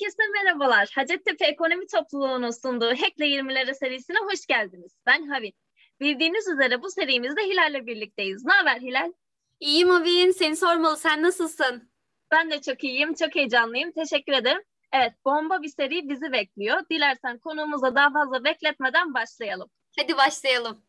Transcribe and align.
Herkese 0.00 0.22
merhabalar. 0.32 0.90
Hacettepe 0.94 1.46
Ekonomi 1.46 1.86
Topluluğu'nun 1.86 2.50
sunduğu 2.50 2.90
Hack'le 2.90 3.20
20'lere 3.20 3.74
serisine 3.74 4.16
hoş 4.18 4.46
geldiniz. 4.46 4.92
Ben 5.06 5.28
Havin. 5.28 5.52
Bildiğiniz 6.00 6.48
üzere 6.48 6.82
bu 6.82 6.90
serimizde 6.90 7.42
Hilal'le 7.42 7.86
birlikteyiz. 7.86 8.44
Ne 8.44 8.52
haber 8.52 8.80
Hilal? 8.80 9.12
İyiyim 9.60 9.88
Havin. 9.88 10.30
Seni 10.30 10.56
sormalı. 10.56 10.96
Sen 10.96 11.22
nasılsın? 11.22 11.90
Ben 12.30 12.50
de 12.50 12.60
çok 12.60 12.84
iyiyim. 12.84 13.14
Çok 13.14 13.34
heyecanlıyım. 13.34 13.92
Teşekkür 13.92 14.32
ederim. 14.32 14.62
Evet, 14.92 15.12
bomba 15.24 15.62
bir 15.62 15.68
seri 15.68 16.08
bizi 16.08 16.32
bekliyor. 16.32 16.82
Dilersen 16.90 17.38
konuğumuza 17.38 17.94
daha 17.94 18.12
fazla 18.12 18.44
bekletmeden 18.44 19.14
başlayalım. 19.14 19.70
Hadi 19.98 20.16
başlayalım. 20.16 20.82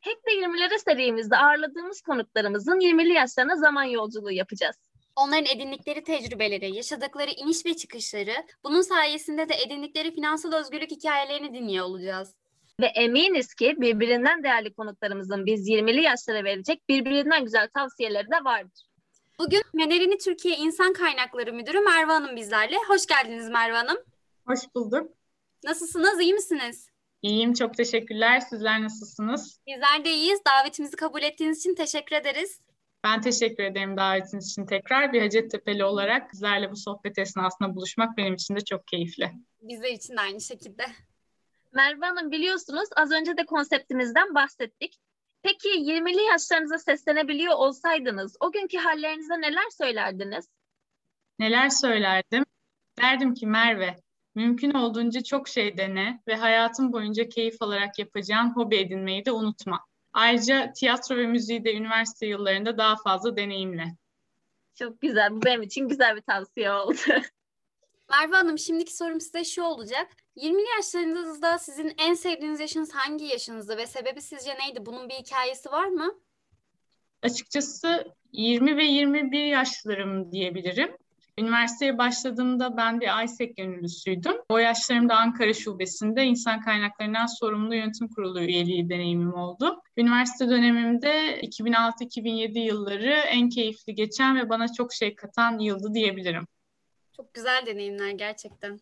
Hack'le 0.00 0.32
20'lere 0.32 0.78
serimizde 0.78 1.36
ağırladığımız 1.36 2.00
konuklarımızın 2.00 2.80
20'li 2.80 3.12
yaşlarına 3.12 3.56
zaman 3.56 3.84
yolculuğu 3.84 4.32
yapacağız. 4.32 4.76
Onların 5.16 5.46
edindikleri 5.56 6.04
tecrübeleri, 6.04 6.76
yaşadıkları 6.76 7.30
iniş 7.30 7.66
ve 7.66 7.76
çıkışları, 7.76 8.34
bunun 8.64 8.80
sayesinde 8.80 9.48
de 9.48 9.54
edindikleri 9.66 10.14
finansal 10.14 10.52
özgürlük 10.52 10.90
hikayelerini 10.90 11.54
dinliyor 11.54 11.84
olacağız. 11.84 12.34
Ve 12.80 12.86
eminiz 12.86 13.54
ki 13.54 13.74
birbirinden 13.78 14.42
değerli 14.42 14.74
konuklarımızın 14.74 15.46
biz 15.46 15.68
20'li 15.68 16.02
yaşlara 16.02 16.44
verecek 16.44 16.88
birbirinden 16.88 17.44
güzel 17.44 17.68
tavsiyeleri 17.74 18.26
de 18.26 18.44
vardır. 18.44 18.82
Bugün 19.38 19.62
Menerini 19.74 20.18
Türkiye 20.18 20.56
İnsan 20.56 20.92
Kaynakları 20.92 21.52
Müdürü 21.52 21.80
Merve 21.80 22.12
Hanım 22.12 22.36
bizlerle. 22.36 22.76
Hoş 22.88 23.06
geldiniz 23.06 23.48
Merve 23.48 23.76
Hanım. 23.76 23.98
Hoş 24.46 24.60
bulduk. 24.74 25.10
Nasılsınız, 25.64 26.20
iyi 26.20 26.34
misiniz? 26.34 26.90
İyiyim, 27.22 27.54
çok 27.54 27.76
teşekkürler. 27.76 28.40
Sizler 28.40 28.82
nasılsınız? 28.82 29.60
Bizler 29.66 30.04
de 30.04 30.10
iyiyiz. 30.10 30.40
Davetimizi 30.46 30.96
kabul 30.96 31.22
ettiğiniz 31.22 31.58
için 31.58 31.74
teşekkür 31.74 32.16
ederiz. 32.16 32.60
Ben 33.06 33.20
teşekkür 33.20 33.64
ederim 33.64 33.96
davetiniz 33.96 34.50
için 34.50 34.66
tekrar. 34.66 35.12
Bir 35.12 35.22
Hacettepe'li 35.22 35.84
olarak 35.84 36.30
sizlerle 36.30 36.70
bu 36.70 36.76
sohbet 36.76 37.18
esnasında 37.18 37.74
buluşmak 37.74 38.16
benim 38.16 38.34
için 38.34 38.56
de 38.56 38.60
çok 38.60 38.86
keyifli. 38.86 39.32
Bizler 39.62 39.90
için 39.90 40.16
de 40.16 40.20
aynı 40.20 40.40
şekilde. 40.40 40.86
Merve 41.72 42.06
Hanım 42.06 42.30
biliyorsunuz 42.30 42.88
az 42.96 43.12
önce 43.12 43.36
de 43.36 43.46
konseptimizden 43.46 44.34
bahsettik. 44.34 44.98
Peki 45.42 45.68
20'li 45.68 46.22
yaşlarınıza 46.22 46.78
seslenebiliyor 46.78 47.54
olsaydınız 47.54 48.36
o 48.40 48.52
günkü 48.52 48.78
hallerinize 48.78 49.40
neler 49.40 49.70
söylerdiniz? 49.70 50.48
Neler 51.38 51.68
söylerdim? 51.68 52.44
Derdim 53.02 53.34
ki 53.34 53.46
Merve, 53.46 53.96
mümkün 54.34 54.70
olduğunca 54.70 55.22
çok 55.22 55.48
şey 55.48 55.78
dene 55.78 56.22
ve 56.28 56.36
hayatın 56.36 56.92
boyunca 56.92 57.28
keyif 57.28 57.62
alarak 57.62 57.98
yapacağın 57.98 58.56
hobi 58.56 58.76
edinmeyi 58.76 59.24
de 59.24 59.32
unutma. 59.32 59.84
Ayrıca 60.16 60.72
tiyatro 60.72 61.16
ve 61.16 61.26
müziği 61.26 61.64
de 61.64 61.74
üniversite 61.74 62.26
yıllarında 62.26 62.78
daha 62.78 62.96
fazla 62.96 63.36
deneyimle. 63.36 63.96
Çok 64.74 65.00
güzel. 65.00 65.30
Bu 65.30 65.42
benim 65.42 65.62
için 65.62 65.88
güzel 65.88 66.16
bir 66.16 66.20
tavsiye 66.20 66.72
oldu. 66.72 66.96
Merve 68.10 68.36
Hanım 68.36 68.58
şimdiki 68.58 68.96
sorum 68.96 69.20
size 69.20 69.44
şu 69.44 69.62
olacak. 69.62 70.12
20'li 70.36 70.66
yaşlarınızda 70.76 71.58
sizin 71.58 71.94
en 71.98 72.14
sevdiğiniz 72.14 72.60
yaşınız 72.60 72.94
hangi 72.94 73.24
yaşınızda 73.24 73.76
ve 73.76 73.86
sebebi 73.86 74.22
sizce 74.22 74.54
neydi? 74.58 74.86
Bunun 74.86 75.08
bir 75.08 75.14
hikayesi 75.14 75.70
var 75.70 75.86
mı? 75.86 76.20
Açıkçası 77.22 78.14
20 78.32 78.76
ve 78.76 78.84
21 78.84 79.44
yaşlarım 79.44 80.32
diyebilirim. 80.32 80.96
Üniversiteye 81.38 81.98
başladığımda 81.98 82.76
ben 82.76 83.00
bir 83.00 83.24
ISEC 83.24 83.52
gönüllüsüydüm. 83.56 84.34
O 84.48 84.58
yaşlarımda 84.58 85.16
Ankara 85.16 85.54
Şubesi'nde 85.54 86.24
insan 86.24 86.60
kaynaklarından 86.60 87.26
sorumlu 87.26 87.74
yönetim 87.74 88.08
kurulu 88.08 88.40
üyeliği 88.40 88.88
deneyimim 88.88 89.34
oldu. 89.34 89.82
Üniversite 89.96 90.48
dönemimde 90.48 91.40
2006-2007 91.40 92.58
yılları 92.58 93.10
en 93.10 93.48
keyifli 93.48 93.94
geçen 93.94 94.36
ve 94.36 94.48
bana 94.48 94.72
çok 94.72 94.92
şey 94.92 95.14
katan 95.14 95.58
yıldı 95.58 95.94
diyebilirim. 95.94 96.46
Çok 97.16 97.34
güzel 97.34 97.66
deneyimler 97.66 98.10
gerçekten. 98.10 98.80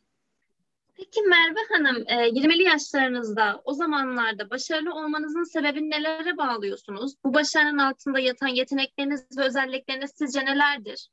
Peki 0.97 1.23
Merve 1.23 1.61
Hanım, 1.71 1.97
20'li 2.03 2.63
yaşlarınızda 2.63 3.63
o 3.65 3.73
zamanlarda 3.73 4.51
başarılı 4.51 4.95
olmanızın 4.95 5.53
sebebini 5.53 5.91
nelere 5.91 6.37
bağlıyorsunuz? 6.37 7.15
Bu 7.25 7.35
başarının 7.35 7.79
altında 7.79 8.19
yatan 8.19 8.49
yetenekleriniz 8.49 9.39
ve 9.39 9.43
özellikleriniz 9.43 10.11
sizce 10.15 10.45
nelerdir? 10.45 11.09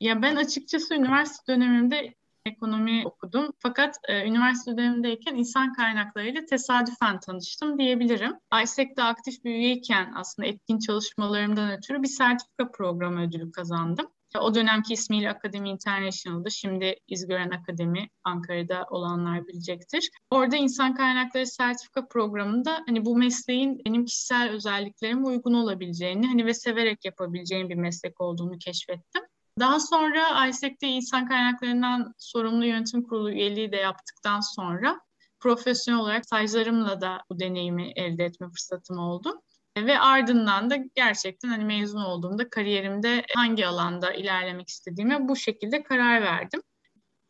Ya 0.00 0.22
ben 0.22 0.36
açıkçası 0.36 0.94
üniversite 0.94 1.52
dönemimde 1.52 2.14
ekonomi 2.46 3.02
okudum. 3.06 3.52
Fakat 3.58 3.96
e, 4.08 4.28
üniversite 4.28 4.76
dönemindeyken 4.76 5.34
insan 5.34 5.72
kaynaklarıyla 5.72 6.44
tesadüfen 6.44 7.20
tanıştım 7.20 7.78
diyebilirim. 7.78 8.32
ISEC'de 8.62 9.02
aktif 9.02 9.44
bir 9.44 9.50
üyeyken 9.50 10.12
aslında 10.16 10.48
etkin 10.48 10.78
çalışmalarımdan 10.78 11.72
ötürü 11.72 12.02
bir 12.02 12.08
sertifika 12.08 12.70
programı 12.70 13.22
ödülü 13.22 13.52
kazandım. 13.52 14.06
O 14.40 14.54
dönemki 14.54 14.92
ismiyle 14.94 15.30
Akademi 15.30 15.70
International'dı. 15.70 16.50
Şimdi 16.50 16.96
İzgören 17.08 17.50
Akademi 17.50 18.08
Ankara'da 18.24 18.86
olanlar 18.90 19.46
bilecektir. 19.46 20.10
Orada 20.30 20.56
insan 20.56 20.94
kaynakları 20.94 21.46
sertifika 21.46 22.08
programında 22.08 22.82
hani 22.86 23.04
bu 23.04 23.16
mesleğin 23.16 23.82
benim 23.86 24.04
kişisel 24.04 24.50
özelliklerime 24.50 25.26
uygun 25.26 25.54
olabileceğini 25.54 26.26
hani 26.26 26.46
ve 26.46 26.54
severek 26.54 27.04
yapabileceğim 27.04 27.68
bir 27.68 27.74
meslek 27.74 28.20
olduğunu 28.20 28.58
keşfettim. 28.58 29.22
Daha 29.60 29.80
sonra 29.80 30.46
ISEC'te 30.48 30.86
insan 30.86 31.28
kaynaklarından 31.28 32.14
sorumlu 32.18 32.64
yönetim 32.64 33.02
kurulu 33.02 33.30
üyeliği 33.30 33.72
de 33.72 33.76
yaptıktan 33.76 34.40
sonra 34.40 35.00
profesyonel 35.40 36.00
olarak 36.00 36.26
stajlarımla 36.26 37.00
da 37.00 37.22
bu 37.30 37.40
deneyimi 37.40 37.92
elde 37.96 38.24
etme 38.24 38.48
fırsatım 38.48 38.98
oldu. 38.98 39.42
Ve 39.78 40.00
ardından 40.00 40.70
da 40.70 40.76
gerçekten 40.94 41.48
hani 41.48 41.64
mezun 41.64 42.00
olduğumda 42.00 42.50
kariyerimde 42.50 43.24
hangi 43.34 43.66
alanda 43.66 44.12
ilerlemek 44.12 44.68
istediğime 44.68 45.28
bu 45.28 45.36
şekilde 45.36 45.82
karar 45.82 46.22
verdim. 46.22 46.62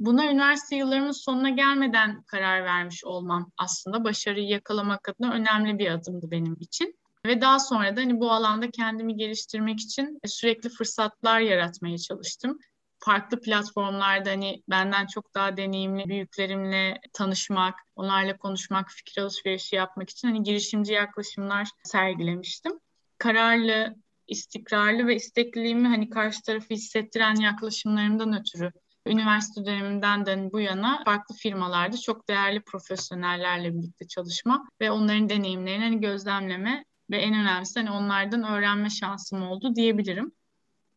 Buna 0.01 0.27
üniversite 0.27 0.77
yıllarımın 0.77 1.25
sonuna 1.25 1.51
gelmeden 1.51 2.23
karar 2.23 2.65
vermiş 2.65 3.05
olmam 3.05 3.53
aslında 3.59 4.05
başarıyı 4.05 4.49
yakalamak 4.49 5.09
adına 5.09 5.33
önemli 5.33 5.79
bir 5.79 5.91
adımdı 5.91 6.31
benim 6.31 6.57
için. 6.61 6.99
Ve 7.27 7.41
daha 7.41 7.61
sonra 7.61 7.97
da 7.97 8.01
hani 8.01 8.21
bu 8.21 8.33
alanda 8.33 8.71
kendimi 8.71 9.17
geliştirmek 9.17 9.81
için 9.81 10.19
sürekli 10.27 10.69
fırsatlar 10.69 11.41
yaratmaya 11.41 11.99
çalıştım. 11.99 12.59
Farklı 12.99 13.41
platformlarda 13.41 14.31
hani 14.31 14.63
benden 14.69 15.07
çok 15.07 15.35
daha 15.35 15.57
deneyimli 15.57 16.09
büyüklerimle 16.09 17.01
tanışmak, 17.13 17.75
onlarla 17.97 18.37
konuşmak, 18.37 18.91
fikir 18.91 19.23
alışverişi 19.23 19.77
yapmak 19.77 20.11
için 20.11 20.29
hani 20.29 20.43
girişimci 20.43 20.93
yaklaşımlar 20.93 21.69
sergilemiştim. 21.85 22.73
Kararlı, 23.19 23.97
istikrarlı 24.27 25.07
ve 25.07 25.17
istekliliğimi 25.17 25.89
hani 25.89 26.11
karşı 26.11 26.43
tarafı 26.43 26.75
hissettiren 26.75 27.35
yaklaşımlarımdan 27.35 28.41
ötürü 28.41 28.73
üniversite 29.07 29.67
döneminden 29.67 30.27
de 30.27 30.53
bu 30.53 30.61
yana 30.61 31.05
farklı 31.05 31.35
firmalarda 31.35 31.97
çok 31.97 32.29
değerli 32.29 32.61
profesyonellerle 32.61 33.75
birlikte 33.75 34.09
çalışma 34.09 34.69
ve 34.81 34.91
onların 34.91 35.29
deneyimlerini 35.29 35.85
hani 35.85 36.01
gözlemleme 36.01 36.85
ve 37.11 37.17
en 37.17 37.35
önemlisi 37.35 37.81
hani 37.81 37.91
onlardan 37.91 38.45
öğrenme 38.45 38.91
şansım 38.91 39.43
oldu 39.43 39.75
diyebilirim. 39.75 40.33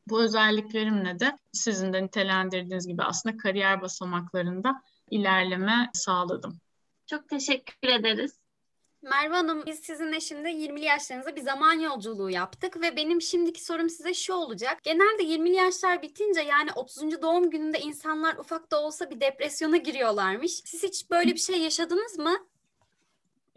Bu 0.08 0.22
özelliklerimle 0.22 1.20
de 1.20 1.36
sizin 1.52 1.94
de 1.94 2.04
nitelendirdiğiniz 2.04 2.88
gibi 2.88 3.04
aslında 3.04 3.38
kariyer 3.38 3.82
basamaklarında 3.82 4.82
ilerleme 5.12 5.90
sağladım. 5.94 6.60
Çok 7.06 7.30
teşekkür 7.30 7.90
ederiz. 7.90 8.40
Merve 9.02 9.36
Hanım 9.36 9.66
biz 9.66 9.80
sizinle 9.80 10.20
şimdi 10.20 10.50
20'li 10.50 10.86
yaşlarınızda 10.86 11.36
bir 11.36 11.42
zaman 11.42 11.74
yolculuğu 11.74 12.30
yaptık 12.30 12.82
ve 12.82 12.96
benim 12.96 13.22
şimdiki 13.22 13.66
sorum 13.66 13.90
size 13.90 14.14
şu 14.14 14.34
olacak. 14.34 14.84
Genelde 14.84 15.24
20'li 15.24 15.56
yaşlar 15.56 16.02
bitince 16.02 16.42
yani 16.42 16.70
30. 16.76 17.22
doğum 17.22 17.50
gününde 17.50 17.80
insanlar 17.80 18.36
ufak 18.36 18.72
da 18.72 18.82
olsa 18.82 19.10
bir 19.10 19.22
depresyona 19.22 19.78
giriyorlarmış. 19.78 20.52
Siz 20.52 20.84
hiç 20.84 21.10
böyle 21.10 21.34
bir 21.34 21.40
şey 21.40 21.62
yaşadınız 21.62 22.20
mı? 22.20 22.38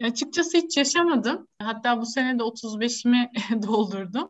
Açıkçası 0.03 0.57
hiç 0.57 0.77
yaşamadım. 0.77 1.47
Hatta 1.59 2.01
bu 2.01 2.05
sene 2.05 2.39
de 2.39 2.43
35'imi 2.43 3.29
doldurdum. 3.67 4.29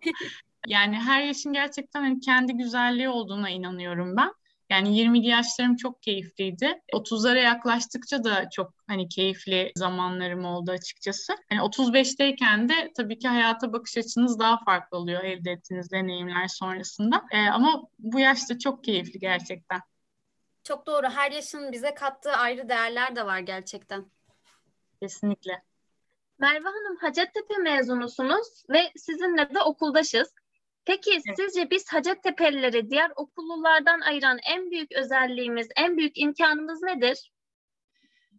Yani 0.68 0.96
her 0.96 1.24
yaşın 1.24 1.54
gerçekten 1.54 2.02
hani 2.02 2.20
kendi 2.20 2.54
güzelliği 2.54 3.10
olduğuna 3.10 3.50
inanıyorum 3.50 4.18
ben. 4.18 4.34
Yani 4.70 5.00
20'li 5.00 5.28
yaşlarım 5.28 5.76
çok 5.76 6.02
keyifliydi. 6.02 6.82
30'lara 6.94 7.40
yaklaştıkça 7.40 8.24
da 8.24 8.50
çok 8.50 8.74
hani 8.88 9.10
keyifli 9.10 9.72
zamanlarım 9.76 10.46
oldu 10.46 10.72
açıkçası. 10.72 11.34
Hani 11.50 11.60
35'teyken 11.60 12.70
de 12.70 12.92
tabii 12.98 13.20
ki 13.20 13.28
hayata 13.28 13.74
bakış 13.74 13.98
açınız 13.98 14.40
daha 14.40 14.64
farklı 14.66 14.98
oluyor 14.98 15.24
elde 15.24 15.52
ettiğiniz 15.52 15.92
deneyimler 15.92 16.48
sonrasında. 16.48 17.24
Ee, 17.32 17.50
ama 17.50 17.82
bu 18.00 18.20
yaşta 18.20 18.60
çok 18.60 18.84
keyifli 18.84 19.20
gerçekten. 19.20 19.80
Çok 20.64 20.88
doğru. 20.88 21.08
Her 21.10 21.32
yaşın 21.32 21.72
bize 21.72 21.94
kattığı 21.94 22.34
ayrı 22.34 22.70
değerler 22.70 23.16
de 23.16 23.26
var 23.26 23.40
gerçekten. 23.40 24.06
Kesinlikle. 25.04 25.62
Merve 26.40 26.68
Hanım 26.68 26.98
Hacettepe 26.98 27.58
mezunusunuz 27.58 28.64
ve 28.70 28.80
sizinle 28.96 29.50
de 29.56 29.62
okuldaşız. 29.62 30.34
Peki 30.86 31.12
evet. 31.12 31.38
sizce 31.40 31.70
biz 31.70 31.94
Hacettepe'lileri 31.94 32.90
diğer 32.90 33.12
okullulardan 33.16 34.02
ayıran 34.02 34.40
en 34.52 34.72
büyük 34.72 34.92
özelliğimiz, 34.92 35.68
en 35.76 35.98
büyük 35.98 36.18
imkanımız 36.18 36.82
nedir? 36.82 37.32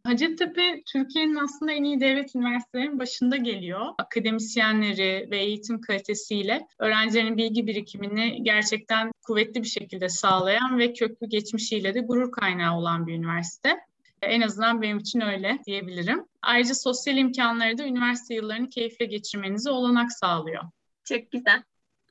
Hacettepe 0.05 0.83
Türkiye'nin 0.87 1.37
aslında 1.37 1.73
en 1.73 1.85
iyi 1.85 2.01
devlet 2.01 2.37
üniversitelerinin 2.37 2.99
başında 2.99 3.37
geliyor. 3.37 3.95
Akademisyenleri 3.99 5.29
ve 5.31 5.39
eğitim 5.39 5.81
kalitesiyle 5.81 6.67
öğrencilerin 6.79 7.37
bilgi 7.37 7.67
birikimini 7.67 8.43
gerçekten 8.43 9.13
kuvvetli 9.23 9.63
bir 9.63 9.69
şekilde 9.69 10.09
sağlayan 10.09 10.79
ve 10.79 10.93
köklü 10.93 11.29
geçmişiyle 11.29 11.95
de 11.95 12.01
gurur 12.01 12.33
kaynağı 12.33 12.79
olan 12.79 13.07
bir 13.07 13.15
üniversite. 13.15 13.77
En 14.25 14.41
azından 14.41 14.83
benim 14.83 14.99
için 14.99 15.21
öyle 15.21 15.59
diyebilirim. 15.67 16.25
Ayrıca 16.43 16.75
sosyal 16.75 17.17
imkanları 17.17 17.79
da 17.79 17.85
üniversite 17.85 18.35
yıllarını 18.35 18.71
keyifle 18.71 19.05
geçirmenize 19.05 19.71
olanak 19.71 20.13
sağlıyor. 20.13 20.63
Çok 21.05 21.31
güzel. 21.31 21.63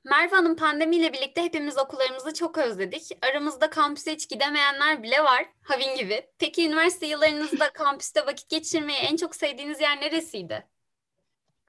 Merve 0.06 0.36
Hanım 0.36 0.56
pandemiyle 0.56 1.14
birlikte 1.14 1.44
hepimiz 1.44 1.78
okullarımızı 1.78 2.34
çok 2.34 2.58
özledik. 2.58 3.04
Aramızda 3.22 3.70
kampüse 3.70 4.14
hiç 4.14 4.30
gidemeyenler 4.30 5.04
bile 5.04 5.24
var. 5.24 5.46
Havin 5.62 5.98
gibi. 5.98 6.26
Peki 6.40 6.68
üniversite 6.68 7.08
yıllarınızda 7.08 7.74
kampüste 7.74 8.26
vakit 8.26 8.50
geçirmeyi 8.50 9.00
en 9.00 9.16
çok 9.16 9.36
sevdiğiniz 9.36 9.82
yer 9.82 10.02
neresiydi? 10.02 10.68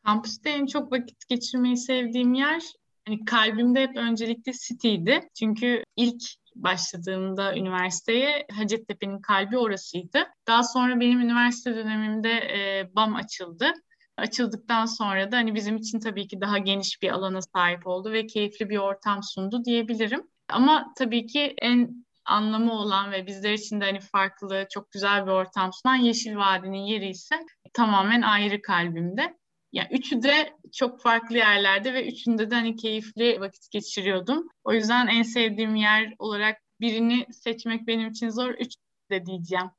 Kampüste 0.05 0.51
en 0.51 0.67
çok 0.67 0.93
vakit 0.93 1.29
geçirmeyi 1.29 1.77
sevdiğim 1.77 2.35
yer 2.35 2.63
hani 3.07 3.25
kalbimde 3.25 3.83
hep 3.83 3.97
öncelikle 3.97 4.53
City'ydi. 4.53 5.29
Çünkü 5.39 5.85
ilk 5.97 6.23
başladığımda 6.55 7.57
üniversiteye 7.57 8.47
Hacettepe'nin 8.53 9.21
kalbi 9.21 9.59
orasıydı. 9.59 10.19
Daha 10.47 10.63
sonra 10.63 11.01
benim 11.01 11.21
üniversite 11.21 11.75
dönemimde 11.77 12.31
e, 12.31 12.91
BAM 12.95 13.15
açıldı. 13.15 13.73
Açıldıktan 14.17 14.87
sonra 14.87 15.33
da 15.33 15.37
hani 15.37 15.55
bizim 15.55 15.77
için 15.77 16.01
tabii 16.01 16.29
ki 16.29 16.41
daha 16.41 16.59
geniş 16.59 17.03
bir 17.03 17.11
alana 17.11 17.43
sahip 17.43 17.87
oldu 17.87 18.13
ve 18.13 18.27
keyifli 18.27 18.69
bir 18.69 18.79
ortam 18.79 19.23
sundu 19.23 19.65
diyebilirim. 19.65 20.23
Ama 20.49 20.93
tabii 20.99 21.27
ki 21.27 21.55
en 21.63 22.05
anlamı 22.25 22.73
olan 22.73 23.13
ve 23.13 23.27
bizler 23.27 23.53
için 23.53 23.81
de 23.81 23.85
hani 23.85 24.01
farklı, 24.01 24.67
çok 24.71 24.93
güzel 24.93 25.27
bir 25.27 25.31
ortam 25.31 25.73
sunan 25.73 25.97
Yeşil 25.97 26.37
Vadi'nin 26.37 26.85
yeri 26.85 27.09
ise 27.09 27.37
tamamen 27.73 28.23
ayrı 28.23 28.63
kalbimde. 28.63 29.39
Yani 29.75 29.89
üçü 29.91 30.23
de 30.23 30.53
çok 30.73 31.01
farklı 31.01 31.37
yerlerde 31.37 31.95
ve 31.95 32.09
üçünde 32.09 32.51
de 32.51 32.55
hani 32.55 32.77
keyifli 32.77 33.41
vakit 33.41 33.71
geçiriyordum. 33.71 34.49
O 34.65 34.73
yüzden 34.73 35.07
en 35.07 35.23
sevdiğim 35.23 35.77
yer 35.77 36.15
olarak 36.19 36.61
birini 36.81 37.27
seçmek 37.33 37.87
benim 37.87 38.11
için 38.11 38.31
zor. 38.31 38.51
Üç 38.51 38.75
de 39.11 39.27
diyeceğim. 39.27 39.71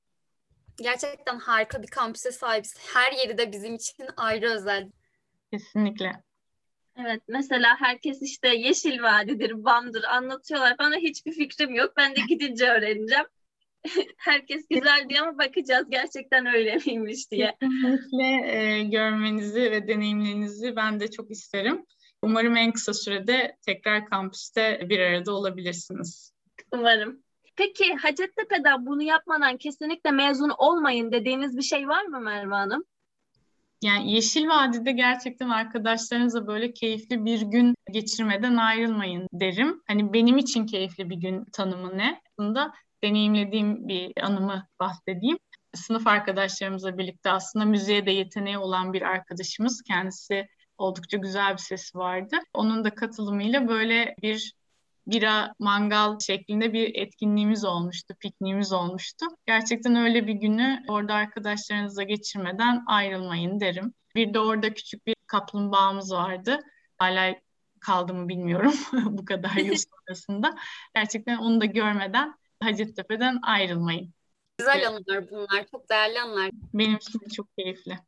Gerçekten 0.77 1.39
harika 1.39 1.83
bir 1.83 1.87
kampüse 1.87 2.31
sahibiz. 2.31 2.75
Her 2.93 3.11
yeri 3.11 3.37
de 3.37 3.51
bizim 3.51 3.75
için 3.75 4.05
ayrı 4.17 4.49
özel. 4.49 4.91
Kesinlikle. 5.51 6.23
Evet 6.97 7.21
mesela 7.27 7.75
herkes 7.79 8.21
işte 8.21 8.47
Yeşil 8.47 9.01
Vadidir, 9.01 9.63
BAM'dır 9.63 10.03
anlatıyorlar. 10.03 10.77
Bana 10.79 10.95
hiçbir 10.95 11.31
fikrim 11.31 11.75
yok. 11.75 11.93
Ben 11.97 12.15
de 12.15 12.19
gidince 12.29 12.69
öğreneceğim. 12.69 13.25
herkes 14.17 14.67
güzel 14.69 15.09
diyor 15.09 15.27
ama 15.27 15.37
bakacağız 15.37 15.87
gerçekten 15.89 16.45
öyle 16.45 16.77
miymiş 16.85 17.31
diye. 17.31 17.55
Kesinlikle 17.61 18.51
e, 18.51 18.83
görmenizi 18.83 19.61
ve 19.61 19.87
deneyimlerinizi 19.87 20.75
ben 20.75 20.99
de 20.99 21.11
çok 21.11 21.31
isterim. 21.31 21.85
Umarım 22.21 22.57
en 22.57 22.71
kısa 22.71 22.93
sürede 22.93 23.57
tekrar 23.65 24.05
kampüste 24.05 24.85
bir 24.89 24.99
arada 24.99 25.33
olabilirsiniz. 25.33 26.33
Umarım. 26.73 27.23
Peki 27.55 27.95
Hacettepe'den 27.95 28.85
bunu 28.85 29.03
yapmadan 29.03 29.57
kesinlikle 29.57 30.11
mezun 30.11 30.51
olmayın 30.57 31.11
dediğiniz 31.11 31.57
bir 31.57 31.61
şey 31.61 31.87
var 31.87 32.05
mı 32.05 32.19
Merve 32.19 32.55
Hanım? 32.55 32.83
Yani 33.83 34.11
Yeşil 34.11 34.47
Vadi'de 34.47 34.91
gerçekten 34.91 35.49
arkadaşlarınızla 35.49 36.47
böyle 36.47 36.73
keyifli 36.73 37.25
bir 37.25 37.41
gün 37.41 37.75
geçirmeden 37.91 38.57
ayrılmayın 38.57 39.27
derim. 39.33 39.81
Hani 39.87 40.13
benim 40.13 40.37
için 40.37 40.65
keyifli 40.65 41.09
bir 41.09 41.15
gün 41.15 41.45
tanımı 41.53 41.97
ne? 41.97 42.21
Bunda 42.39 42.73
deneyimlediğim 43.05 43.87
bir 43.87 44.13
anımı 44.21 44.67
bahsedeyim. 44.79 45.37
Sınıf 45.73 46.07
arkadaşlarımızla 46.07 46.97
birlikte 46.97 47.31
aslında 47.31 47.65
müziğe 47.65 48.05
de 48.05 48.11
yeteneği 48.11 48.57
olan 48.57 48.93
bir 48.93 49.01
arkadaşımız. 49.01 49.83
Kendisi 49.87 50.47
oldukça 50.77 51.17
güzel 51.17 51.53
bir 51.53 51.57
sesi 51.57 51.97
vardı. 51.97 52.37
Onun 52.53 52.85
da 52.85 52.95
katılımıyla 52.95 53.67
böyle 53.67 54.15
bir 54.21 54.53
bira 55.07 55.53
mangal 55.59 56.19
şeklinde 56.19 56.73
bir 56.73 56.95
etkinliğimiz 56.95 57.65
olmuştu, 57.65 58.15
pikniğimiz 58.19 58.73
olmuştu. 58.73 59.25
Gerçekten 59.45 59.95
öyle 59.95 60.27
bir 60.27 60.33
günü 60.33 60.83
orada 60.87 61.13
arkadaşlarınızla 61.13 62.03
geçirmeden 62.03 62.83
ayrılmayın 62.87 63.59
derim. 63.59 63.93
Bir 64.15 64.33
de 64.33 64.39
orada 64.39 64.73
küçük 64.73 65.07
bir 65.07 65.15
kaplumbağamız 65.27 66.11
vardı. 66.11 66.59
Hala 66.97 67.35
kaldı 67.79 68.13
mı 68.13 68.27
bilmiyorum 68.27 68.73
bu 69.05 69.25
kadar 69.25 69.55
yıl 69.55 69.75
sonrasında. 69.75 70.55
Gerçekten 70.95 71.37
onu 71.37 71.61
da 71.61 71.65
görmeden 71.65 72.35
Hacettepe'den 72.63 73.39
ayrılmayın. 73.43 74.13
Güzel 74.57 74.87
anılar 74.87 75.31
bunlar, 75.31 75.65
çok 75.71 75.89
değerli 75.89 76.21
anılar. 76.21 76.51
Benim 76.73 76.95
için 76.95 77.19
de 77.19 77.29
çok 77.29 77.57
keyifli. 77.57 77.99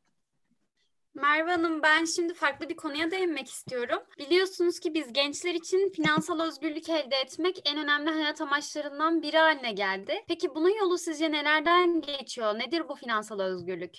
Merve 1.13 1.51
Hanım 1.51 1.83
ben 1.83 2.05
şimdi 2.05 2.33
farklı 2.33 2.69
bir 2.69 2.75
konuya 2.75 3.11
değinmek 3.11 3.49
istiyorum. 3.49 3.99
Biliyorsunuz 4.17 4.79
ki 4.79 4.93
biz 4.93 5.13
gençler 5.13 5.53
için 5.53 5.91
finansal 5.95 6.39
özgürlük 6.39 6.89
elde 6.89 7.15
etmek 7.15 7.61
en 7.65 7.77
önemli 7.77 8.09
hayat 8.09 8.41
amaçlarından 8.41 9.21
biri 9.21 9.37
haline 9.37 9.71
geldi. 9.71 10.23
Peki 10.27 10.55
bunun 10.55 10.79
yolu 10.79 10.97
sizce 10.97 11.31
nelerden 11.31 12.01
geçiyor? 12.01 12.59
Nedir 12.59 12.89
bu 12.89 12.95
finansal 12.95 13.39
özgürlük? 13.39 13.95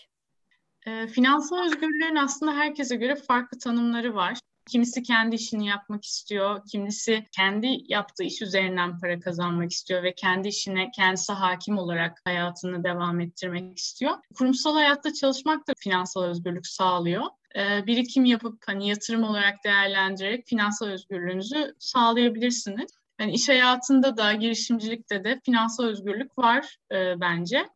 E, 0.87 1.07
finansal 1.07 1.65
özgürlüğün 1.65 2.17
aslında 2.17 2.53
herkese 2.53 2.97
göre 2.97 3.17
farklı 3.17 3.59
tanımları 3.59 4.15
var. 4.15 4.39
Kimisi 4.69 5.03
kendi 5.03 5.37
işini 5.37 5.67
yapmak 5.67 6.05
istiyor, 6.05 6.61
kimisi 6.73 7.27
kendi 7.33 7.79
yaptığı 7.89 8.25
iş 8.25 8.43
üzerinden 8.43 8.99
para 8.99 9.21
kazanmak 9.21 9.71
istiyor 9.71 10.03
ve 10.03 10.15
kendi 10.15 10.49
işine 10.49 10.91
kendisi 10.91 11.33
hakim 11.33 11.79
olarak 11.79 12.21
hayatını 12.25 12.85
devam 12.85 13.21
ettirmek 13.21 13.79
istiyor. 13.79 14.15
Kurumsal 14.35 14.75
hayatta 14.75 15.13
çalışmak 15.13 15.69
da 15.69 15.73
finansal 15.79 16.25
özgürlük 16.25 16.67
sağlıyor. 16.67 17.25
Ee, 17.57 17.87
birikim 17.87 18.25
yapıp 18.25 18.63
hani 18.67 18.89
yatırım 18.89 19.23
olarak 19.23 19.65
değerlendirerek 19.65 20.47
finansal 20.47 20.87
özgürlüğünüzü 20.87 21.75
sağlayabilirsiniz. 21.79 22.91
Yani 23.21 23.33
iş 23.33 23.49
hayatında 23.49 24.17
da 24.17 24.33
girişimcilikte 24.33 25.25
de 25.25 25.41
finansal 25.45 25.85
özgürlük 25.85 26.39
var 26.39 26.77
e, 26.93 27.21
bence 27.21 27.69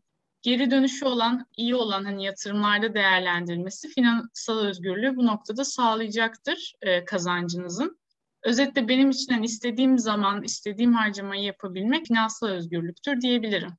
geri 0.43 0.71
dönüşü 0.71 1.05
olan, 1.05 1.47
iyi 1.57 1.75
olan 1.75 2.05
hani 2.05 2.25
yatırımlarda 2.25 2.95
değerlendirilmesi 2.95 3.89
finansal 3.89 4.59
özgürlüğü 4.59 5.17
bu 5.17 5.27
noktada 5.27 5.65
sağlayacaktır 5.65 6.75
e, 6.83 7.05
kazancınızın. 7.05 7.99
Özetle 8.43 8.89
benim 8.89 9.11
için 9.11 9.33
hani 9.33 9.47
istediğim 9.47 9.99
zaman 9.99 10.43
istediğim 10.43 10.95
harcamayı 10.95 11.43
yapabilmek 11.43 12.07
finansal 12.07 12.49
özgürlüktür 12.49 13.21
diyebilirim. 13.21 13.71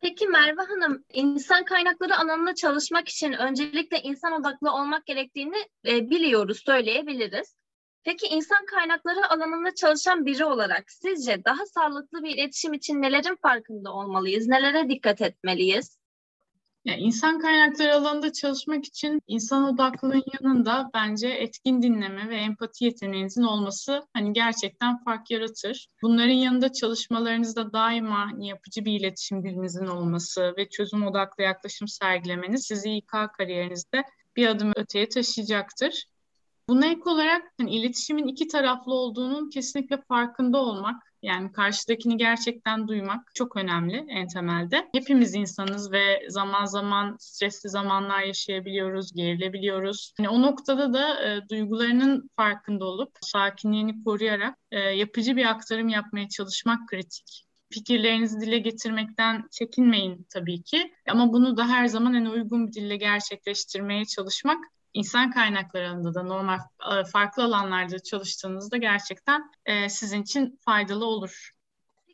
Peki 0.00 0.28
Merve 0.28 0.62
Hanım, 0.62 1.04
insan 1.12 1.64
kaynakları 1.64 2.18
alanında 2.18 2.54
çalışmak 2.54 3.08
için 3.08 3.32
öncelikle 3.32 4.00
insan 4.00 4.32
odaklı 4.32 4.72
olmak 4.72 5.06
gerektiğini 5.06 5.56
e, 5.86 6.10
biliyoruz, 6.10 6.62
söyleyebiliriz. 6.66 7.56
Peki 8.04 8.26
insan 8.26 8.66
kaynakları 8.66 9.30
alanında 9.30 9.74
çalışan 9.74 10.26
biri 10.26 10.44
olarak 10.44 10.92
sizce 10.92 11.44
daha 11.44 11.66
sağlıklı 11.66 12.22
bir 12.22 12.34
iletişim 12.34 12.72
için 12.72 13.02
nelerin 13.02 13.36
farkında 13.42 13.92
olmalıyız? 13.92 14.46
Nelere 14.46 14.88
dikkat 14.88 15.20
etmeliyiz? 15.20 15.98
Yani 16.84 17.00
insan 17.00 17.38
kaynakları 17.38 17.94
alanında 17.94 18.32
çalışmak 18.32 18.84
için 18.84 19.22
insan 19.26 19.74
odaklılığın 19.74 20.22
yanında 20.32 20.90
bence 20.94 21.28
etkin 21.28 21.82
dinleme 21.82 22.28
ve 22.28 22.36
empati 22.36 22.84
yeteneğinizin 22.84 23.42
olması 23.42 24.02
hani 24.12 24.32
gerçekten 24.32 25.04
fark 25.04 25.30
yaratır. 25.30 25.86
Bunların 26.02 26.34
yanında 26.34 26.72
çalışmalarınızda 26.72 27.72
daima 27.72 28.30
yapıcı 28.38 28.84
bir 28.84 29.00
iletişim 29.00 29.42
dilinizin 29.44 29.86
olması 29.86 30.54
ve 30.56 30.68
çözüm 30.68 31.06
odaklı 31.06 31.42
yaklaşım 31.42 31.88
sergilemeniz 31.88 32.66
sizi 32.66 32.90
İK 32.90 33.12
kariyerinizde 33.38 34.04
bir 34.36 34.46
adım 34.46 34.72
öteye 34.76 35.08
taşıyacaktır. 35.08 36.04
Buna 36.68 36.86
ek 36.86 37.00
olarak 37.04 37.42
hani 37.60 37.76
iletişimin 37.76 38.26
iki 38.26 38.48
taraflı 38.48 38.94
olduğunun 38.94 39.50
kesinlikle 39.50 40.02
farkında 40.08 40.58
olmak, 40.58 41.02
yani 41.22 41.52
karşıdakini 41.52 42.16
gerçekten 42.16 42.88
duymak 42.88 43.34
çok 43.34 43.56
önemli 43.56 44.06
en 44.08 44.28
temelde. 44.28 44.88
Hepimiz 44.92 45.34
insanız 45.34 45.92
ve 45.92 46.26
zaman 46.28 46.64
zaman 46.64 47.16
stresli 47.20 47.68
zamanlar 47.68 48.22
yaşayabiliyoruz, 48.22 49.12
gerilebiliyoruz. 49.12 50.12
Yani 50.18 50.28
o 50.28 50.42
noktada 50.42 50.92
da 50.92 51.24
e, 51.24 51.48
duygularının 51.48 52.30
farkında 52.36 52.84
olup 52.84 53.10
sakinliğini 53.20 54.04
koruyarak 54.04 54.58
e, 54.70 54.78
yapıcı 54.78 55.36
bir 55.36 55.44
aktarım 55.44 55.88
yapmaya 55.88 56.28
çalışmak 56.28 56.88
kritik 56.88 57.44
fikirlerinizi 57.70 58.40
dile 58.40 58.58
getirmekten 58.58 59.48
çekinmeyin 59.50 60.26
tabii 60.30 60.62
ki. 60.62 60.92
Ama 61.08 61.32
bunu 61.32 61.56
da 61.56 61.68
her 61.68 61.86
zaman 61.86 62.14
en 62.14 62.24
uygun 62.24 62.66
bir 62.66 62.72
dille 62.72 62.96
gerçekleştirmeye 62.96 64.04
çalışmak 64.04 64.64
insan 64.94 65.30
kaynakları 65.30 65.88
alanında 65.88 66.14
da 66.14 66.22
normal 66.22 66.58
e, 66.92 67.04
farklı 67.04 67.44
alanlarda 67.44 67.98
çalıştığınızda 67.98 68.76
gerçekten 68.76 69.50
e, 69.66 69.88
sizin 69.88 70.22
için 70.22 70.58
faydalı 70.64 71.06
olur. 71.06 71.50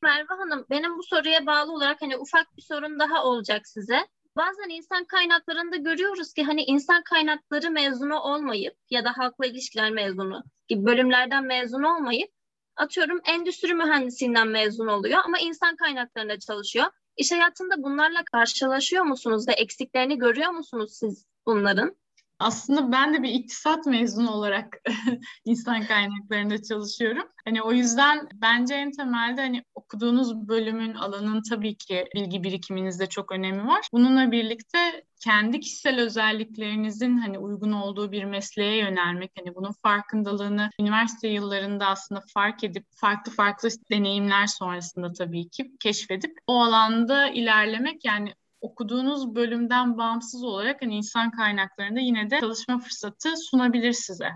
Merve 0.03 0.35
Hanım, 0.39 0.67
benim 0.71 0.99
bu 0.99 1.03
soruya 1.03 1.47
bağlı 1.47 1.73
olarak 1.73 2.03
hani 2.03 2.17
ufak 2.17 2.57
bir 2.57 2.63
sorun 2.63 2.99
daha 2.99 3.25
olacak 3.25 3.69
size. 3.69 4.07
Bazen 4.37 4.69
insan 4.69 5.05
kaynaklarında 5.05 5.77
görüyoruz 5.77 6.33
ki 6.33 6.45
hani 6.45 6.63
insan 6.63 7.03
kaynakları 7.03 7.71
mezunu 7.71 8.21
olmayıp 8.21 8.75
ya 8.91 9.05
da 9.05 9.13
halkla 9.17 9.47
ilişkiler 9.47 9.91
mezunu 9.91 10.43
gibi 10.69 10.87
bölümlerden 10.87 11.45
mezun 11.45 11.83
olmayıp 11.83 12.31
atıyorum 12.77 13.21
endüstri 13.25 13.75
mühendisliğinden 13.75 14.49
mezun 14.49 14.87
oluyor 14.87 15.21
ama 15.25 15.39
insan 15.39 15.77
kaynaklarında 15.77 16.39
çalışıyor. 16.39 16.87
İş 17.17 17.33
hayatında 17.33 17.83
bunlarla 17.83 18.25
karşılaşıyor 18.25 19.05
musunuz 19.05 19.49
ve 19.49 19.53
eksiklerini 19.53 20.19
görüyor 20.19 20.51
musunuz 20.51 20.93
siz 20.93 21.27
bunların? 21.47 21.97
Aslında 22.41 22.93
ben 22.93 23.15
de 23.15 23.23
bir 23.23 23.29
iktisat 23.29 23.87
mezunu 23.87 24.31
olarak 24.31 24.83
insan 25.45 25.87
kaynaklarında 25.87 26.63
çalışıyorum. 26.63 27.29
Hani 27.45 27.63
o 27.63 27.73
yüzden 27.73 28.29
bence 28.35 28.75
en 28.75 28.91
temelde 28.91 29.41
hani 29.41 29.65
okuduğunuz 29.75 30.49
bölümün 30.49 30.95
alanın 30.95 31.43
tabii 31.51 31.77
ki 31.77 32.05
bilgi 32.15 32.43
birikiminizde 32.45 33.07
çok 33.07 33.33
önemi 33.33 33.67
var. 33.67 33.87
Bununla 33.93 34.33
birlikte 34.33 35.05
kendi 35.25 35.61
kişisel 35.61 36.01
özelliklerinizin 36.01 37.19
hani 37.19 37.39
uygun 37.39 37.73
olduğu 37.73 38.13
bir 38.13 38.25
mesleğe 38.25 38.77
yönelmek, 38.77 39.31
hani 39.39 39.55
bunun 39.55 39.73
farkındalığını 39.73 40.71
üniversite 40.81 41.29
yıllarında 41.29 41.87
aslında 41.87 42.23
fark 42.35 42.65
edip 42.65 42.87
farklı 42.97 43.33
farklı 43.33 43.69
deneyimler 43.91 44.47
sonrasında 44.47 45.13
tabii 45.13 45.49
ki 45.49 45.73
keşfedip 45.81 46.39
o 46.47 46.63
alanda 46.63 47.29
ilerlemek 47.29 48.05
yani 48.05 48.35
okuduğunuz 48.61 49.35
bölümden 49.35 49.99
bağımsız 49.99 50.45
olarak 50.45 50.83
hani 50.83 50.97
insan 50.97 51.31
kaynaklarında 51.31 52.01
yine 52.01 52.31
de 52.31 52.41
çalışma 52.41 52.79
fırsatı 52.79 53.37
sunabilir 53.37 53.93
size. 53.93 54.31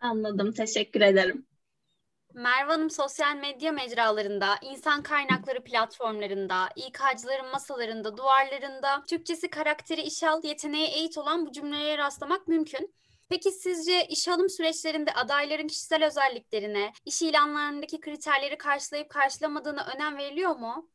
Anladım. 0.00 0.52
Teşekkür 0.52 1.00
ederim. 1.00 1.46
Merve 2.34 2.72
Hanım 2.72 2.90
sosyal 2.90 3.36
medya 3.36 3.72
mecralarında, 3.72 4.54
insan 4.62 5.02
kaynakları 5.02 5.64
platformlarında, 5.64 6.68
İK'cıların 6.76 7.50
masalarında, 7.52 8.16
duvarlarında 8.16 9.04
Türkçesi 9.08 9.50
karakteri 9.50 10.00
işe 10.00 10.28
al, 10.28 10.40
yeteneği 10.44 10.86
eğit 10.86 11.18
olan 11.18 11.46
bu 11.46 11.52
cümlelere 11.52 11.98
rastlamak 11.98 12.48
mümkün. 12.48 12.94
Peki 13.28 13.50
sizce 13.50 14.06
iş 14.06 14.28
alım 14.28 14.48
süreçlerinde 14.48 15.12
adayların 15.12 15.68
kişisel 15.68 16.06
özelliklerine, 16.06 16.92
iş 17.04 17.22
ilanlarındaki 17.22 18.00
kriterleri 18.00 18.58
karşılayıp 18.58 19.10
karşılamadığına 19.10 19.86
önem 19.94 20.16
veriliyor 20.16 20.56
mu? 20.56 20.88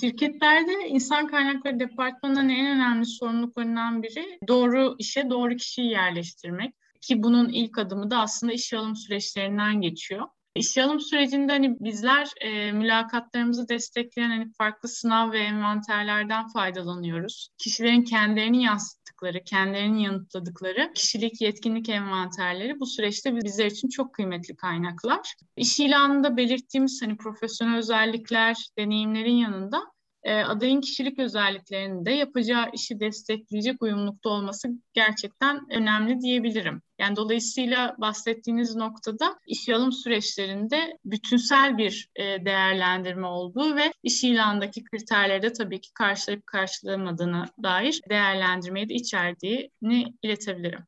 Şirketlerde 0.00 0.88
insan 0.88 1.26
kaynakları 1.26 1.80
departmanının 1.80 2.48
en 2.48 2.66
önemli 2.66 3.06
sorumluluklarından 3.06 4.02
biri 4.02 4.38
doğru 4.48 4.96
işe 4.98 5.30
doğru 5.30 5.56
kişiyi 5.56 5.90
yerleştirmek. 5.90 6.74
Ki 7.00 7.22
bunun 7.22 7.48
ilk 7.48 7.78
adımı 7.78 8.10
da 8.10 8.18
aslında 8.18 8.52
işe 8.52 8.78
alım 8.78 8.96
süreçlerinden 8.96 9.80
geçiyor. 9.80 10.26
İşe 10.58 10.82
alım 10.82 11.00
sürecinde 11.00 11.52
hani 11.52 11.76
bizler 11.80 12.28
e, 12.40 12.72
mülakatlarımızı 12.72 13.68
destekleyen 13.68 14.30
hani 14.30 14.52
farklı 14.58 14.88
sınav 14.88 15.32
ve 15.32 15.38
envanterlerden 15.38 16.48
faydalanıyoruz. 16.48 17.48
Kişilerin 17.58 18.02
kendilerini 18.02 18.62
yansıttıkları, 18.62 19.44
kendilerini 19.44 20.02
yanıtladıkları 20.02 20.92
kişilik 20.94 21.40
yetkinlik 21.40 21.88
envanterleri 21.88 22.80
bu 22.80 22.86
süreçte 22.86 23.36
bizler 23.36 23.66
için 23.66 23.88
çok 23.88 24.14
kıymetli 24.14 24.56
kaynaklar. 24.56 25.34
İş 25.56 25.80
ilanında 25.80 26.36
belirttiğimiz 26.36 27.02
hani 27.02 27.16
profesyonel 27.16 27.76
özellikler, 27.76 28.56
deneyimlerin 28.78 29.36
yanında 29.36 29.82
e, 30.22 30.34
adayın 30.34 30.80
kişilik 30.80 31.18
özelliklerinin 31.18 32.04
de 32.04 32.10
yapacağı 32.10 32.70
işi 32.72 33.00
destekleyecek 33.00 33.82
uyumlulukta 33.82 34.30
olması 34.30 34.68
gerçekten 34.92 35.66
önemli 35.70 36.20
diyebilirim. 36.20 36.82
Yani 36.98 37.16
dolayısıyla 37.16 37.96
bahsettiğiniz 37.98 38.76
noktada 38.76 39.38
iş 39.46 39.68
alım 39.68 39.92
süreçlerinde 39.92 40.98
bütünsel 41.04 41.78
bir 41.78 42.10
e, 42.16 42.22
değerlendirme 42.44 43.26
olduğu 43.26 43.76
ve 43.76 43.92
iş 44.02 44.24
ilandaki 44.24 44.84
kriterleri 44.84 45.42
de 45.42 45.52
tabii 45.52 45.80
ki 45.80 45.94
karşılayıp 45.94 46.46
karşılamadığına 46.46 47.46
dair 47.62 48.00
değerlendirmeyi 48.10 48.88
de 48.88 48.94
içerdiğini 48.94 50.14
iletebilirim. 50.22 50.84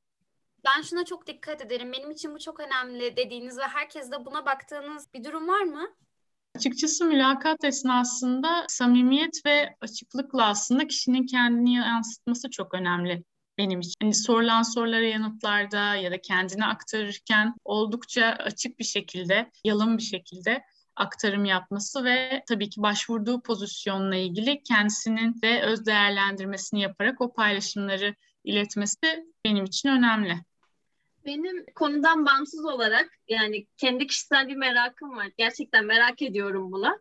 Ben 0.64 0.82
şuna 0.82 1.04
çok 1.04 1.26
dikkat 1.26 1.62
ederim. 1.62 1.92
Benim 1.92 2.10
için 2.10 2.34
bu 2.34 2.38
çok 2.38 2.60
önemli 2.60 3.16
dediğiniz 3.16 3.58
ve 3.58 3.62
herkes 3.62 4.10
de 4.10 4.25
buna 4.25 4.46
baktığınız 4.46 5.14
bir 5.14 5.25
durum 5.25 5.49
var 5.49 5.62
mı? 5.62 5.88
Açıkçası 6.57 7.04
mülakat 7.04 7.64
esnasında 7.64 8.64
samimiyet 8.69 9.47
ve 9.47 9.76
açıklıkla 9.80 10.47
aslında 10.47 10.87
kişinin 10.87 11.26
kendini 11.26 11.75
yansıtması 11.75 12.50
çok 12.50 12.75
önemli 12.75 13.25
benim 13.59 13.80
için. 13.80 13.95
Hani 14.02 14.14
sorulan 14.14 14.62
sorulara 14.62 15.04
yanıtlarda 15.04 15.95
ya 15.95 16.11
da 16.11 16.21
kendini 16.21 16.64
aktarırken 16.66 17.54
oldukça 17.64 18.26
açık 18.26 18.78
bir 18.78 18.85
şekilde, 18.85 19.50
yalın 19.64 19.99
bir 19.99 20.02
şekilde 20.02 20.62
aktarım 20.97 21.45
yapması 21.45 22.04
ve 22.04 22.42
tabii 22.49 22.71
ki 22.71 22.83
başvurduğu 22.83 23.40
pozisyonla 23.42 24.16
ilgili 24.16 24.62
kendisinin 24.62 25.42
de 25.42 25.62
öz 25.62 25.87
değerlendirmesini 25.87 26.80
yaparak 26.80 27.21
o 27.21 27.33
paylaşımları 27.33 28.14
iletmesi 28.45 29.26
benim 29.45 29.64
için 29.64 29.88
önemli. 29.88 30.45
Benim 31.26 31.66
konudan 31.74 32.26
bağımsız 32.26 32.64
olarak 32.64 33.10
yani 33.28 33.66
kendi 33.76 34.06
kişisel 34.06 34.48
bir 34.48 34.56
merakım 34.56 35.16
var. 35.16 35.28
Gerçekten 35.36 35.84
merak 35.84 36.22
ediyorum 36.22 36.72
buna. 36.72 36.98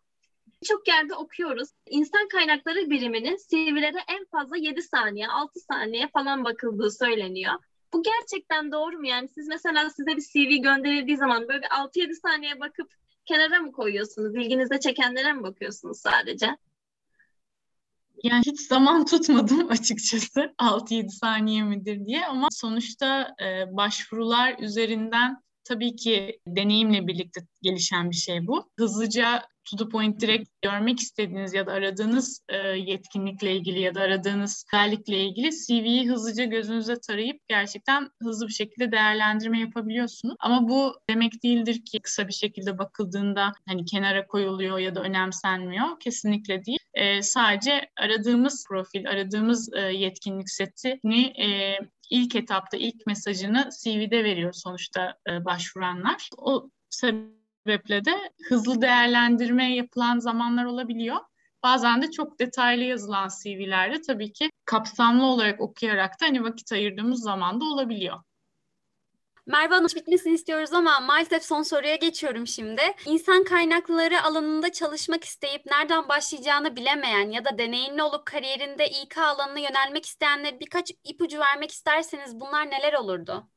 Çok 0.65 0.88
yerde 0.88 1.15
okuyoruz. 1.15 1.69
İnsan 1.85 2.27
kaynakları 2.27 2.89
biriminin 2.89 3.38
CV'lere 3.49 3.99
en 4.07 4.25
fazla 4.25 4.57
7 4.57 4.81
saniye, 4.81 5.27
6 5.27 5.59
saniye 5.59 6.07
falan 6.07 6.45
bakıldığı 6.45 6.91
söyleniyor. 6.91 7.53
Bu 7.93 8.03
gerçekten 8.03 8.71
doğru 8.71 8.97
mu? 8.97 9.07
Yani 9.07 9.27
siz 9.27 9.47
mesela 9.47 9.89
size 9.89 10.17
bir 10.17 10.21
CV 10.21 10.61
gönderildiği 10.61 11.17
zaman 11.17 11.47
böyle 11.47 11.61
bir 11.61 11.67
6-7 11.67 12.13
saniye 12.13 12.59
bakıp 12.59 12.91
kenara 13.25 13.59
mı 13.59 13.71
koyuyorsunuz? 13.71 14.35
İlginize 14.35 14.79
çekenlere 14.79 15.33
mi 15.33 15.43
bakıyorsunuz 15.43 15.99
sadece? 15.99 16.57
Yani 18.23 18.43
hiç 18.45 18.61
zaman 18.61 19.05
tutmadım 19.05 19.67
açıkçası 19.71 20.53
6-7 20.57 21.09
saniye 21.09 21.63
midir 21.63 22.05
diye 22.05 22.25
ama 22.25 22.47
sonuçta 22.51 23.35
e, 23.43 23.77
başvurular 23.77 24.55
üzerinden 24.59 25.43
tabii 25.63 25.95
ki 25.95 26.39
deneyimle 26.47 27.07
birlikte 27.07 27.41
gelişen 27.61 28.09
bir 28.09 28.15
şey 28.15 28.47
bu. 28.47 28.69
Hızlıca 28.79 29.43
to 29.69 29.77
the 29.77 29.89
point 29.89 30.21
direkt 30.21 30.49
görmek 30.61 30.99
istediğiniz 30.99 31.53
ya 31.53 31.67
da 31.67 31.71
aradığınız 31.71 32.41
e, 32.49 32.57
yetkinlikle 32.67 33.55
ilgili 33.55 33.79
ya 33.79 33.95
da 33.95 34.01
aradığınız 34.01 34.65
özellikle 34.73 35.23
ilgili 35.23 35.49
CV'yi 35.67 36.09
hızlıca 36.09 36.43
gözünüze 36.43 36.99
tarayıp 37.07 37.41
gerçekten 37.47 38.09
hızlı 38.21 38.47
bir 38.47 38.53
şekilde 38.53 38.91
değerlendirme 38.91 39.59
yapabiliyorsunuz. 39.59 40.35
Ama 40.39 40.69
bu 40.69 40.93
demek 41.09 41.43
değildir 41.43 41.81
ki 41.85 41.99
kısa 41.99 42.27
bir 42.27 42.33
şekilde 42.33 42.77
bakıldığında 42.77 43.51
hani 43.67 43.85
kenara 43.85 44.27
koyuluyor 44.27 44.79
ya 44.79 44.95
da 44.95 45.01
önemsenmiyor. 45.01 45.99
Kesinlikle 45.99 46.65
değil. 46.65 46.79
E, 46.93 47.21
sadece 47.21 47.89
aradığımız 47.97 48.65
profil, 48.69 49.09
aradığımız 49.09 49.73
e, 49.73 49.79
yetkinlik 49.79 50.49
setini 50.49 51.25
e, 51.25 51.77
ilk 52.09 52.35
etapta 52.35 52.77
ilk 52.77 53.07
mesajını 53.07 53.69
CV'de 53.83 54.23
veriyor 54.23 54.53
sonuçta 54.53 55.15
e, 55.29 55.45
başvuranlar. 55.45 56.29
O 56.38 56.69
sebeple 56.89 57.38
sebeple 57.69 58.05
de 58.05 58.31
hızlı 58.47 58.81
değerlendirme 58.81 59.75
yapılan 59.75 60.19
zamanlar 60.19 60.65
olabiliyor. 60.65 61.17
Bazen 61.63 62.01
de 62.01 62.11
çok 62.11 62.39
detaylı 62.39 62.83
yazılan 62.83 63.29
CV'lerde 63.43 64.01
tabii 64.01 64.33
ki 64.33 64.49
kapsamlı 64.65 65.25
olarak 65.25 65.61
okuyarak 65.61 66.21
da 66.21 66.25
hani 66.25 66.43
vakit 66.43 66.71
ayırdığımız 66.71 67.21
zaman 67.21 67.61
da 67.61 67.65
olabiliyor. 67.65 68.19
Merve 69.45 69.73
Hanım 69.73 69.88
bitmesini 69.95 70.33
istiyoruz 70.33 70.73
ama 70.73 70.99
maalesef 70.99 71.43
son 71.43 71.63
soruya 71.63 71.95
geçiyorum 71.95 72.47
şimdi. 72.47 72.81
İnsan 73.05 73.43
kaynakları 73.43 74.23
alanında 74.23 74.71
çalışmak 74.71 75.23
isteyip 75.23 75.65
nereden 75.65 76.09
başlayacağını 76.09 76.75
bilemeyen 76.75 77.29
ya 77.29 77.45
da 77.45 77.57
deneyimli 77.57 78.03
olup 78.03 78.25
kariyerinde 78.25 78.89
İK 78.89 79.17
alanına 79.17 79.59
yönelmek 79.59 80.05
isteyenlere 80.05 80.59
birkaç 80.59 80.91
ipucu 81.03 81.39
vermek 81.39 81.71
isterseniz 81.71 82.39
bunlar 82.39 82.69
neler 82.69 82.93
olurdu? 82.93 83.49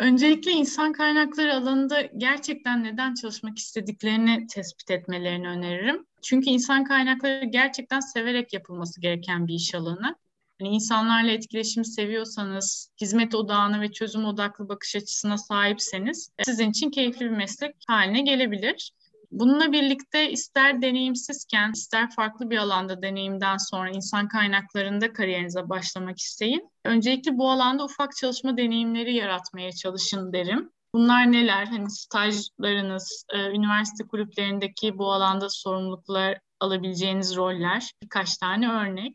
Öncelikle 0.00 0.50
insan 0.50 0.92
kaynakları 0.92 1.54
alanında 1.54 2.02
gerçekten 2.16 2.84
neden 2.84 3.14
çalışmak 3.14 3.58
istediklerini 3.58 4.46
tespit 4.46 4.90
etmelerini 4.90 5.48
öneririm. 5.48 6.06
Çünkü 6.22 6.50
insan 6.50 6.84
kaynakları 6.84 7.44
gerçekten 7.44 8.00
severek 8.00 8.52
yapılması 8.52 9.00
gereken 9.00 9.46
bir 9.46 9.54
iş 9.54 9.74
alanı. 9.74 10.16
Yani 10.60 10.74
insanlarla 10.74 11.30
etkileşimi 11.30 11.86
seviyorsanız, 11.86 12.90
hizmet 13.00 13.34
odağına 13.34 13.80
ve 13.80 13.92
çözüm 13.92 14.24
odaklı 14.24 14.68
bakış 14.68 14.96
açısına 14.96 15.38
sahipseniz 15.38 16.30
sizin 16.44 16.70
için 16.70 16.90
keyifli 16.90 17.24
bir 17.24 17.36
meslek 17.36 17.76
haline 17.86 18.20
gelebilir. 18.20 18.92
Bununla 19.30 19.72
birlikte 19.72 20.30
ister 20.30 20.82
deneyimsizken, 20.82 21.72
ister 21.72 22.10
farklı 22.10 22.50
bir 22.50 22.58
alanda 22.58 23.02
deneyimden 23.02 23.56
sonra 23.56 23.90
insan 23.90 24.28
kaynaklarında 24.28 25.12
kariyerinize 25.12 25.68
başlamak 25.68 26.18
isteyin. 26.18 26.70
Öncelikle 26.84 27.38
bu 27.38 27.50
alanda 27.50 27.84
ufak 27.84 28.16
çalışma 28.16 28.56
deneyimleri 28.56 29.14
yaratmaya 29.14 29.72
çalışın 29.72 30.32
derim. 30.32 30.70
Bunlar 30.94 31.32
neler? 31.32 31.66
Hani 31.66 31.90
stajlarınız, 31.90 33.24
e, 33.32 33.50
üniversite 33.50 34.06
kulüplerindeki 34.06 34.98
bu 34.98 35.12
alanda 35.12 35.48
sorumluluklar 35.50 36.38
alabileceğiniz 36.60 37.36
roller, 37.36 37.90
birkaç 38.02 38.36
tane 38.36 38.70
örnek. 38.70 39.14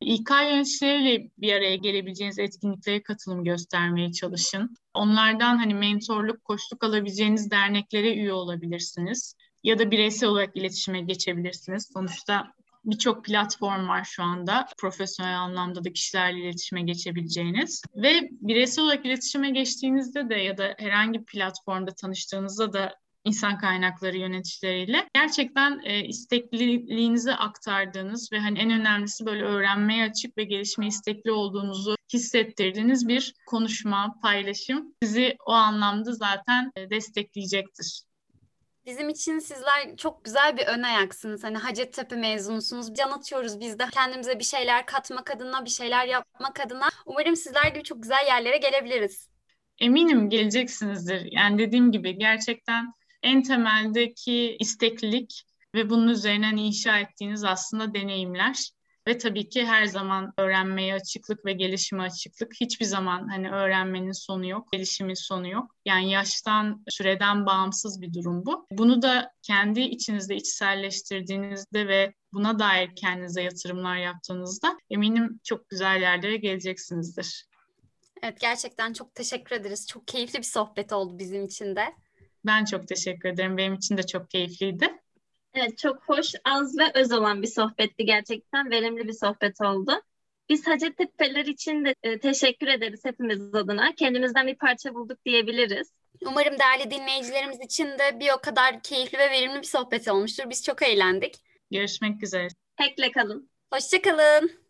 İK 0.00 0.30
yöneticileriyle 0.30 1.30
bir 1.38 1.52
araya 1.52 1.76
gelebileceğiniz 1.76 2.38
etkinliklere 2.38 3.02
katılım 3.02 3.44
göstermeye 3.44 4.12
çalışın. 4.12 4.76
Onlardan 4.94 5.56
hani 5.58 5.74
mentorluk, 5.74 6.44
koçluk 6.44 6.84
alabileceğiniz 6.84 7.50
derneklere 7.50 8.14
üye 8.14 8.32
olabilirsiniz 8.32 9.34
ya 9.64 9.78
da 9.78 9.90
bireysel 9.90 10.28
olarak 10.28 10.56
iletişime 10.56 11.00
geçebilirsiniz. 11.00 11.90
Sonuçta 11.92 12.52
birçok 12.84 13.24
platform 13.24 13.88
var 13.88 14.04
şu 14.04 14.22
anda 14.22 14.66
profesyonel 14.78 15.40
anlamda 15.40 15.84
da 15.84 15.92
kişilerle 15.92 16.40
iletişime 16.40 16.82
geçebileceğiniz 16.82 17.82
ve 17.96 18.28
bireysel 18.30 18.84
olarak 18.84 19.06
iletişime 19.06 19.50
geçtiğinizde 19.50 20.28
de 20.28 20.34
ya 20.34 20.58
da 20.58 20.74
herhangi 20.78 21.20
bir 21.20 21.24
platformda 21.24 21.90
tanıştığınızda 21.94 22.72
da 22.72 22.94
insan 23.24 23.58
kaynakları 23.58 24.16
yöneticileriyle. 24.16 25.08
Gerçekten 25.14 25.80
e, 25.84 26.04
istekliliğinizi 26.04 27.32
aktardığınız 27.32 28.32
ve 28.32 28.38
hani 28.38 28.58
en 28.58 28.70
önemlisi 28.70 29.26
böyle 29.26 29.44
öğrenmeye 29.44 30.04
açık 30.04 30.38
ve 30.38 30.44
gelişme 30.44 30.86
istekli 30.86 31.32
olduğunuzu 31.32 31.96
hissettirdiğiniz 32.12 33.08
bir 33.08 33.34
konuşma, 33.46 34.14
paylaşım 34.22 34.94
sizi 35.02 35.36
o 35.46 35.52
anlamda 35.52 36.12
zaten 36.12 36.72
e, 36.76 36.90
destekleyecektir. 36.90 38.07
Bizim 38.88 39.08
için 39.08 39.38
sizler 39.38 39.96
çok 39.96 40.24
güzel 40.24 40.56
bir 40.56 40.66
ön 40.66 40.82
ayaksınız. 40.82 41.44
Hani 41.44 41.56
Hacettepe 41.56 42.16
mezunusunuz. 42.16 42.94
Can 42.94 43.10
atıyoruz 43.10 43.60
biz 43.60 43.78
de 43.78 43.84
kendimize 43.92 44.38
bir 44.38 44.44
şeyler 44.44 44.86
katmak 44.86 45.30
adına, 45.30 45.64
bir 45.64 45.70
şeyler 45.70 46.06
yapmak 46.06 46.60
adına. 46.60 46.88
Umarım 47.06 47.36
sizler 47.36 47.66
gibi 47.66 47.84
çok 47.84 48.02
güzel 48.02 48.26
yerlere 48.26 48.56
gelebiliriz. 48.56 49.28
Eminim 49.78 50.30
geleceksinizdir. 50.30 51.28
Yani 51.32 51.58
dediğim 51.58 51.92
gibi 51.92 52.18
gerçekten 52.18 52.92
en 53.22 53.42
temeldeki 53.42 54.56
isteklilik 54.60 55.44
ve 55.74 55.90
bunun 55.90 56.08
üzerinden 56.08 56.56
inşa 56.56 56.98
ettiğiniz 56.98 57.44
aslında 57.44 57.94
deneyimler. 57.94 58.70
Ve 59.08 59.18
tabii 59.18 59.48
ki 59.48 59.66
her 59.66 59.84
zaman 59.84 60.32
öğrenmeye 60.38 60.94
açıklık 60.94 61.46
ve 61.46 61.52
gelişime 61.52 62.02
açıklık. 62.02 62.52
Hiçbir 62.60 62.84
zaman 62.84 63.28
hani 63.28 63.50
öğrenmenin 63.50 64.12
sonu 64.12 64.46
yok, 64.46 64.72
gelişimin 64.72 65.14
sonu 65.14 65.48
yok. 65.48 65.74
Yani 65.84 66.10
yaştan, 66.10 66.84
süreden 66.88 67.46
bağımsız 67.46 68.02
bir 68.02 68.14
durum 68.14 68.46
bu. 68.46 68.66
Bunu 68.70 69.02
da 69.02 69.32
kendi 69.42 69.80
içinizde 69.80 70.36
içselleştirdiğinizde 70.36 71.88
ve 71.88 72.14
buna 72.32 72.58
dair 72.58 72.96
kendinize 72.96 73.42
yatırımlar 73.42 73.96
yaptığınızda 73.96 74.78
eminim 74.90 75.40
çok 75.44 75.68
güzel 75.68 76.00
yerlere 76.00 76.36
geleceksinizdir. 76.36 77.44
Evet 78.22 78.40
gerçekten 78.40 78.92
çok 78.92 79.14
teşekkür 79.14 79.56
ederiz. 79.56 79.86
Çok 79.86 80.08
keyifli 80.08 80.38
bir 80.38 80.44
sohbet 80.44 80.92
oldu 80.92 81.18
bizim 81.18 81.44
için 81.44 81.76
de. 81.76 81.94
Ben 82.46 82.64
çok 82.64 82.88
teşekkür 82.88 83.28
ederim. 83.28 83.56
Benim 83.56 83.74
için 83.74 83.96
de 83.96 84.06
çok 84.06 84.30
keyifliydi. 84.30 84.98
Evet, 85.58 85.78
çok 85.78 86.02
hoş, 86.06 86.34
az 86.44 86.78
ve 86.78 86.82
öz 86.94 87.12
olan 87.12 87.42
bir 87.42 87.46
sohbetti 87.46 88.04
gerçekten. 88.04 88.70
Verimli 88.70 89.08
bir 89.08 89.12
sohbet 89.12 89.60
oldu. 89.60 89.92
Biz 90.48 90.66
Hacettepe'ler 90.66 91.46
için 91.46 91.84
de 91.84 91.94
e, 92.02 92.18
teşekkür 92.18 92.66
ederiz 92.66 93.00
hepimiz 93.04 93.54
adına. 93.54 93.94
Kendimizden 93.94 94.46
bir 94.46 94.54
parça 94.54 94.94
bulduk 94.94 95.24
diyebiliriz. 95.24 95.92
Umarım 96.26 96.58
değerli 96.58 96.90
dinleyicilerimiz 96.90 97.60
için 97.60 97.86
de 97.86 98.20
bir 98.20 98.30
o 98.38 98.40
kadar 98.40 98.82
keyifli 98.82 99.18
ve 99.18 99.30
verimli 99.30 99.58
bir 99.58 99.66
sohbet 99.66 100.08
olmuştur. 100.08 100.44
Biz 100.50 100.64
çok 100.64 100.82
eğlendik. 100.82 101.34
Görüşmek 101.70 102.22
üzere. 102.22 102.48
Hack'le 102.76 103.12
kalın. 103.12 103.50
Hoşçakalın. 103.72 104.67